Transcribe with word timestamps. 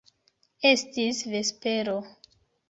Estis 0.69 1.19
vespero. 1.35 1.95